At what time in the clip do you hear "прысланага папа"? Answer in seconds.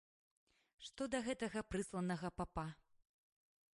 1.73-2.65